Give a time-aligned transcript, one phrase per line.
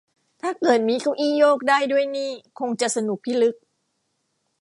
[0.41, 3.55] ถ้าเกิดมีเก้าอี้โยกได้ด้วยนี่คงจะสนุกพิลึก